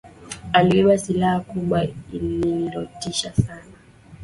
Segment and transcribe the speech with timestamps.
[0.53, 3.71] Alibeba silaha kubwa lililotisha sana.